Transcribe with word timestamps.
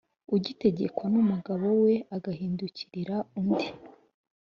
ugitegekwa 0.35 1.05
n 1.13 1.15
umugabo 1.23 1.65
we 1.83 1.93
agahindukirira 2.15 3.15
undi 3.39 3.67